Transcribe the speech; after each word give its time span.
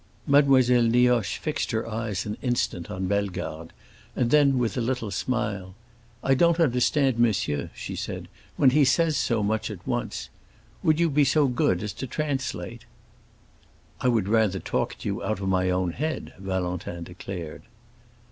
Mademoiselle 0.25 0.81
Nioche 0.81 1.37
fixed 1.37 1.69
her 1.69 1.87
eyes 1.87 2.25
an 2.25 2.35
instant 2.41 2.89
on 2.89 3.05
Bellegarde, 3.05 3.69
and 4.15 4.31
then 4.31 4.57
with 4.57 4.75
a 4.75 4.81
little 4.81 5.11
smile, 5.11 5.75
"I 6.23 6.33
don't 6.33 6.59
understand 6.59 7.19
monsieur," 7.19 7.69
she 7.75 7.95
said, 7.95 8.27
"when 8.57 8.71
he 8.71 8.83
says 8.83 9.15
so 9.15 9.43
much 9.43 9.69
at 9.69 9.85
once. 9.85 10.29
Would 10.81 10.99
you 10.99 11.07
be 11.07 11.23
so 11.23 11.47
good 11.47 11.83
as 11.83 11.93
to 11.93 12.07
translate?" 12.07 12.85
"I 13.99 14.07
would 14.07 14.27
rather 14.27 14.57
talk 14.59 14.97
to 14.97 15.07
you 15.07 15.21
out 15.21 15.39
of 15.39 15.47
my 15.49 15.69
own 15.69 15.91
head," 15.91 16.33
Valentin 16.39 17.03
declared. 17.03 17.61